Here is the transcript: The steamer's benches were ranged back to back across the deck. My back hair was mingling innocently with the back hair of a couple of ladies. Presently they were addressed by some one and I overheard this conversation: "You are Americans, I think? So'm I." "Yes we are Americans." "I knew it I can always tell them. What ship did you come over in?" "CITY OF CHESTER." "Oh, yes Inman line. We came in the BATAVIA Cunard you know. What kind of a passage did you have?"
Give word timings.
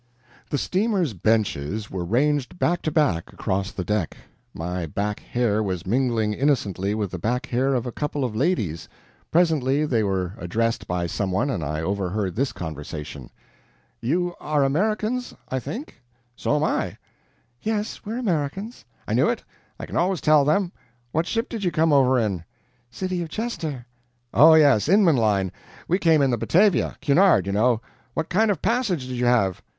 The 0.49 0.57
steamer's 0.57 1.13
benches 1.13 1.91
were 1.91 2.03
ranged 2.03 2.57
back 2.57 2.81
to 2.81 2.91
back 2.91 3.31
across 3.31 3.71
the 3.71 3.83
deck. 3.83 4.17
My 4.51 4.87
back 4.87 5.19
hair 5.19 5.61
was 5.61 5.85
mingling 5.85 6.33
innocently 6.33 6.95
with 6.95 7.11
the 7.11 7.19
back 7.19 7.45
hair 7.45 7.75
of 7.75 7.85
a 7.85 7.91
couple 7.91 8.25
of 8.25 8.35
ladies. 8.35 8.89
Presently 9.29 9.85
they 9.85 10.01
were 10.01 10.33
addressed 10.39 10.87
by 10.87 11.05
some 11.05 11.29
one 11.31 11.51
and 11.51 11.63
I 11.63 11.81
overheard 11.83 12.35
this 12.35 12.51
conversation: 12.51 13.29
"You 14.01 14.33
are 14.39 14.63
Americans, 14.63 15.35
I 15.49 15.59
think? 15.59 16.01
So'm 16.35 16.63
I." 16.63 16.97
"Yes 17.61 18.03
we 18.03 18.13
are 18.13 18.17
Americans." 18.17 18.83
"I 19.07 19.13
knew 19.13 19.29
it 19.29 19.43
I 19.79 19.85
can 19.85 19.97
always 19.97 20.19
tell 20.19 20.43
them. 20.43 20.71
What 21.11 21.27
ship 21.27 21.47
did 21.47 21.63
you 21.63 21.69
come 21.71 21.93
over 21.93 22.17
in?" 22.17 22.43
"CITY 22.89 23.21
OF 23.21 23.29
CHESTER." 23.29 23.85
"Oh, 24.33 24.55
yes 24.55 24.89
Inman 24.89 25.17
line. 25.17 25.51
We 25.87 25.99
came 25.99 26.23
in 26.23 26.31
the 26.31 26.39
BATAVIA 26.39 26.97
Cunard 27.01 27.45
you 27.45 27.53
know. 27.53 27.81
What 28.15 28.29
kind 28.29 28.49
of 28.49 28.57
a 28.57 28.61
passage 28.61 29.05
did 29.07 29.13
you 29.15 29.25
have?" 29.27 29.61